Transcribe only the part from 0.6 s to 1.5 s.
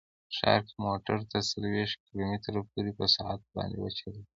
کې موټر تر